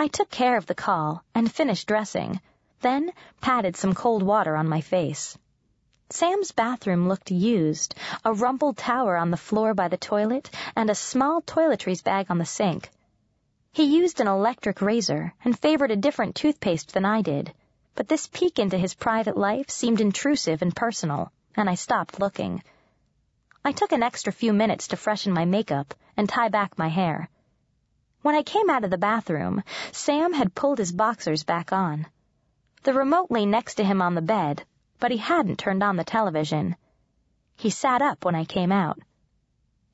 I 0.00 0.06
took 0.06 0.30
care 0.30 0.56
of 0.56 0.66
the 0.66 0.76
call 0.76 1.24
and 1.34 1.50
finished 1.50 1.88
dressing, 1.88 2.40
then 2.82 3.10
patted 3.40 3.76
some 3.76 3.94
cold 3.94 4.22
water 4.22 4.54
on 4.54 4.68
my 4.68 4.80
face. 4.80 5.36
Sam's 6.08 6.52
bathroom 6.52 7.08
looked 7.08 7.32
used, 7.32 7.96
a 8.24 8.32
rumpled 8.32 8.76
tower 8.76 9.16
on 9.16 9.32
the 9.32 9.36
floor 9.36 9.74
by 9.74 9.88
the 9.88 9.96
toilet 9.96 10.50
and 10.76 10.88
a 10.88 10.94
small 10.94 11.42
toiletries 11.42 12.04
bag 12.04 12.26
on 12.30 12.38
the 12.38 12.46
sink. 12.46 12.90
He 13.72 13.82
used 13.82 14.20
an 14.20 14.28
electric 14.28 14.80
razor 14.80 15.34
and 15.44 15.58
favored 15.58 15.90
a 15.90 15.96
different 15.96 16.36
toothpaste 16.36 16.94
than 16.94 17.04
I 17.04 17.20
did, 17.20 17.52
but 17.96 18.06
this 18.06 18.28
peek 18.28 18.60
into 18.60 18.78
his 18.78 18.94
private 18.94 19.36
life 19.36 19.68
seemed 19.68 20.00
intrusive 20.00 20.62
and 20.62 20.76
personal, 20.76 21.32
and 21.56 21.68
I 21.68 21.74
stopped 21.74 22.20
looking. 22.20 22.62
I 23.64 23.72
took 23.72 23.90
an 23.90 24.04
extra 24.04 24.32
few 24.32 24.52
minutes 24.52 24.86
to 24.88 24.96
freshen 24.96 25.32
my 25.32 25.44
makeup 25.44 25.92
and 26.16 26.28
tie 26.28 26.50
back 26.50 26.78
my 26.78 26.88
hair. 26.88 27.28
When 28.22 28.34
I 28.34 28.42
came 28.42 28.68
out 28.68 28.84
of 28.84 28.90
the 28.90 28.98
bathroom, 28.98 29.62
Sam 29.92 30.32
had 30.32 30.54
pulled 30.54 30.78
his 30.78 30.92
boxers 30.92 31.44
back 31.44 31.72
on. 31.72 32.06
The 32.82 32.92
remote 32.92 33.30
lay 33.30 33.46
next 33.46 33.76
to 33.76 33.84
him 33.84 34.02
on 34.02 34.14
the 34.14 34.20
bed, 34.20 34.64
but 34.98 35.10
he 35.10 35.16
hadn't 35.16 35.58
turned 35.58 35.82
on 35.82 35.96
the 35.96 36.04
television. 36.04 36.76
He 37.56 37.70
sat 37.70 38.02
up 38.02 38.24
when 38.24 38.34
I 38.34 38.44
came 38.44 38.72
out. 38.72 38.98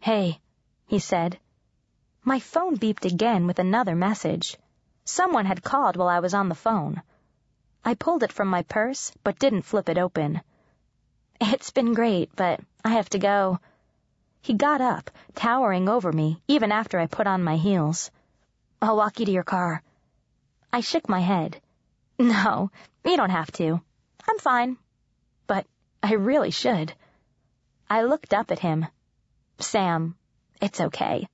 Hey, 0.00 0.40
he 0.86 0.98
said. 0.98 1.38
My 2.24 2.40
phone 2.40 2.76
beeped 2.76 3.04
again 3.04 3.46
with 3.46 3.58
another 3.58 3.94
message. 3.94 4.56
Someone 5.04 5.44
had 5.44 5.62
called 5.62 5.96
while 5.96 6.08
I 6.08 6.20
was 6.20 6.34
on 6.34 6.48
the 6.48 6.54
phone. 6.54 7.02
I 7.84 7.94
pulled 7.94 8.22
it 8.22 8.32
from 8.32 8.48
my 8.48 8.62
purse, 8.62 9.12
but 9.22 9.38
didn't 9.38 9.62
flip 9.62 9.88
it 9.90 9.98
open. 9.98 10.40
It's 11.40 11.70
been 11.70 11.92
great, 11.92 12.34
but 12.34 12.60
I 12.82 12.90
have 12.90 13.10
to 13.10 13.18
go. 13.18 13.60
He 14.40 14.54
got 14.54 14.80
up, 14.80 15.10
towering 15.34 15.88
over 15.88 16.12
me, 16.12 16.42
even 16.48 16.72
after 16.72 16.98
I 16.98 17.06
put 17.06 17.26
on 17.26 17.42
my 17.42 17.56
heels. 17.56 18.10
I'll 18.84 18.98
walk 18.98 19.18
you 19.18 19.24
to 19.24 19.32
your 19.32 19.44
car. 19.44 19.82
I 20.70 20.80
shook 20.80 21.08
my 21.08 21.20
head. 21.20 21.58
No, 22.18 22.70
you 23.02 23.16
don't 23.16 23.30
have 23.30 23.50
to. 23.52 23.80
I'm 24.28 24.38
fine. 24.38 24.76
But 25.46 25.66
I 26.02 26.12
really 26.14 26.50
should. 26.50 26.92
I 27.88 28.02
looked 28.02 28.34
up 28.34 28.50
at 28.50 28.58
him. 28.58 28.86
Sam, 29.58 30.16
it's 30.60 30.82
okay. 30.82 31.26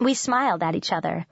We 0.00 0.14
smiled 0.14 0.62
at 0.62 0.74
each 0.74 0.92
other. 0.92 1.26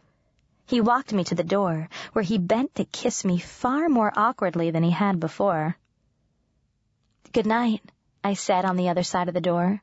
He 0.67 0.83
walked 0.83 1.15
me 1.15 1.25
to 1.25 1.35
the 1.35 1.51
door, 1.57 1.89
where 2.13 2.23
he 2.23 2.37
bent 2.37 2.75
to 2.75 2.85
kiss 2.85 3.25
me 3.25 3.39
far 3.39 3.89
more 3.89 4.13
awkwardly 4.15 4.73
than 4.73 4.83
he 4.83 4.91
had 4.91 5.21
before. 5.21 5.75
Good 7.33 7.47
night, 7.47 7.81
I 8.23 8.35
said 8.35 8.67
on 8.67 8.77
the 8.77 8.91
other 8.91 9.03
side 9.03 9.29
of 9.29 9.35
the 9.35 9.41
door. 9.41 9.81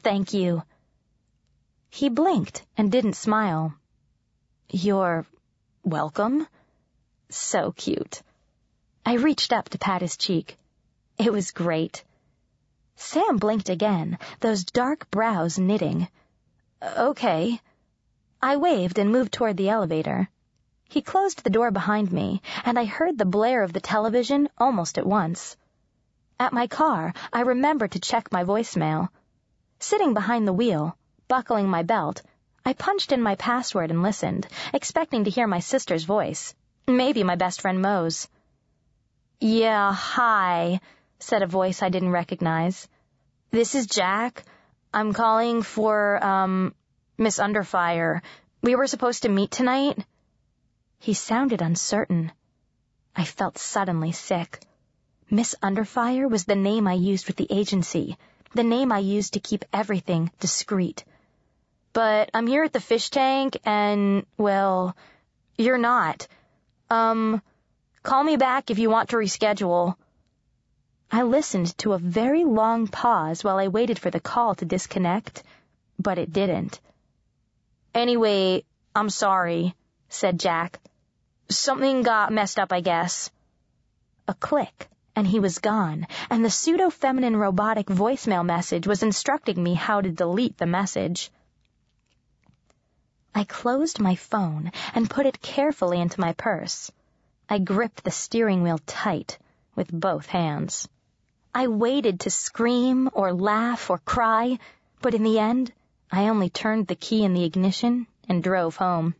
Thank 0.00 0.34
you. 0.34 0.64
He 1.90 2.08
blinked 2.08 2.66
and 2.76 2.90
didn't 2.90 3.14
smile. 3.14 3.74
You're 4.70 5.26
welcome? 5.84 6.46
So 7.28 7.72
cute. 7.72 8.22
I 9.04 9.14
reached 9.14 9.52
up 9.52 9.68
to 9.68 9.78
pat 9.78 10.00
his 10.00 10.16
cheek. 10.16 10.56
It 11.18 11.32
was 11.32 11.52
great. 11.52 12.02
Sam 12.96 13.36
blinked 13.36 13.68
again, 13.68 14.18
those 14.40 14.64
dark 14.64 15.10
brows 15.10 15.58
knitting. 15.58 16.08
Okay. 16.82 17.60
I 18.40 18.56
waved 18.56 18.98
and 18.98 19.12
moved 19.12 19.32
toward 19.32 19.56
the 19.56 19.68
elevator. 19.68 20.28
He 20.88 21.02
closed 21.02 21.44
the 21.44 21.50
door 21.50 21.70
behind 21.70 22.10
me, 22.12 22.40
and 22.64 22.78
I 22.78 22.84
heard 22.84 23.18
the 23.18 23.24
blare 23.24 23.62
of 23.62 23.72
the 23.72 23.80
television 23.80 24.48
almost 24.58 24.96
at 24.96 25.06
once. 25.06 25.56
At 26.40 26.52
my 26.52 26.66
car, 26.66 27.12
I 27.32 27.40
remembered 27.40 27.92
to 27.92 28.00
check 28.00 28.32
my 28.32 28.44
voicemail. 28.44 29.08
Sitting 29.78 30.14
behind 30.14 30.46
the 30.48 30.52
wheel, 30.52 30.96
buckling 31.28 31.68
my 31.68 31.82
belt, 31.82 32.22
I 32.66 32.72
punched 32.72 33.12
in 33.12 33.20
my 33.20 33.34
password 33.34 33.90
and 33.90 34.02
listened, 34.02 34.46
expecting 34.72 35.24
to 35.24 35.30
hear 35.30 35.46
my 35.46 35.60
sister's 35.60 36.04
voice. 36.04 36.54
Maybe 36.86 37.22
my 37.22 37.36
best 37.36 37.60
friend 37.60 37.82
Mo's. 37.82 38.26
Yeah, 39.38 39.92
hi, 39.92 40.80
said 41.18 41.42
a 41.42 41.46
voice 41.46 41.82
I 41.82 41.90
didn't 41.90 42.10
recognize. 42.10 42.88
This 43.50 43.74
is 43.74 43.86
Jack. 43.86 44.44
I'm 44.94 45.12
calling 45.12 45.62
for, 45.62 46.24
um, 46.24 46.74
Miss 47.18 47.38
Underfire, 47.38 48.22
we 48.62 48.76
were 48.76 48.86
supposed 48.86 49.24
to 49.24 49.28
meet 49.28 49.50
tonight? 49.50 49.98
He 50.98 51.12
sounded 51.12 51.60
uncertain. 51.60 52.32
I 53.14 53.24
felt 53.24 53.58
suddenly 53.58 54.12
sick. 54.12 54.64
Miss 55.28 55.54
Underfire 55.62 56.30
was 56.30 56.46
the 56.46 56.56
name 56.56 56.88
I 56.88 56.94
used 56.94 57.26
with 57.26 57.36
the 57.36 57.46
agency, 57.50 58.16
the 58.54 58.62
name 58.62 58.90
I 58.90 59.00
used 59.00 59.34
to 59.34 59.40
keep 59.40 59.66
everything 59.70 60.30
discreet. 60.40 61.04
But 61.94 62.30
I'm 62.34 62.48
here 62.48 62.64
at 62.64 62.72
the 62.72 62.80
fish 62.80 63.08
tank 63.08 63.56
and, 63.64 64.26
well, 64.36 64.96
you're 65.56 65.78
not. 65.78 66.26
Um, 66.90 67.40
call 68.02 68.24
me 68.24 68.36
back 68.36 68.70
if 68.70 68.80
you 68.80 68.90
want 68.90 69.10
to 69.10 69.16
reschedule. 69.16 69.94
I 71.10 71.22
listened 71.22 71.78
to 71.78 71.92
a 71.92 71.98
very 71.98 72.44
long 72.44 72.88
pause 72.88 73.44
while 73.44 73.58
I 73.58 73.68
waited 73.68 74.00
for 74.00 74.10
the 74.10 74.18
call 74.18 74.56
to 74.56 74.64
disconnect, 74.64 75.44
but 75.96 76.18
it 76.18 76.32
didn't. 76.32 76.80
Anyway, 77.94 78.64
I'm 78.96 79.08
sorry, 79.08 79.76
said 80.08 80.40
Jack. 80.40 80.80
Something 81.48 82.02
got 82.02 82.32
messed 82.32 82.58
up, 82.58 82.72
I 82.72 82.80
guess. 82.80 83.30
A 84.26 84.34
click, 84.34 84.88
and 85.14 85.28
he 85.28 85.38
was 85.38 85.60
gone, 85.60 86.08
and 86.28 86.44
the 86.44 86.50
pseudo-feminine 86.50 87.36
robotic 87.36 87.86
voicemail 87.86 88.44
message 88.44 88.88
was 88.88 89.04
instructing 89.04 89.62
me 89.62 89.74
how 89.74 90.00
to 90.00 90.10
delete 90.10 90.58
the 90.58 90.66
message. 90.66 91.30
I 93.36 93.44
closed 93.44 93.98
my 93.98 94.14
phone 94.14 94.70
and 94.94 95.10
put 95.10 95.26
it 95.26 95.42
carefully 95.42 96.00
into 96.00 96.20
my 96.20 96.34
purse. 96.34 96.92
I 97.48 97.58
gripped 97.58 98.04
the 98.04 98.10
steering 98.10 98.62
wheel 98.62 98.78
tight 98.86 99.38
with 99.74 99.90
both 99.90 100.26
hands. 100.26 100.88
I 101.54 101.66
waited 101.66 102.20
to 102.20 102.30
scream 102.30 103.10
or 103.12 103.32
laugh 103.32 103.90
or 103.90 103.98
cry, 103.98 104.58
but 105.02 105.14
in 105.14 105.24
the 105.24 105.38
end, 105.38 105.72
I 106.12 106.28
only 106.28 106.48
turned 106.48 106.86
the 106.86 106.94
key 106.94 107.24
in 107.24 107.34
the 107.34 107.44
ignition 107.44 108.06
and 108.28 108.42
drove 108.42 108.76
home. 108.76 109.14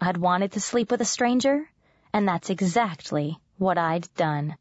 I'd 0.00 0.16
wanted 0.16 0.52
to 0.52 0.60
sleep 0.60 0.90
with 0.90 1.00
a 1.00 1.04
stranger, 1.04 1.68
and 2.12 2.26
that's 2.26 2.50
exactly 2.50 3.38
what 3.58 3.76
I'd 3.76 4.08
done. 4.14 4.56